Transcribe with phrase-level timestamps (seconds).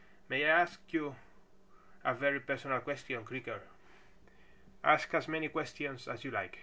[0.29, 1.15] "May I ask you
[2.03, 3.61] a very personal question, Creaker?"
[4.83, 6.57] "Ask as many questions as you like.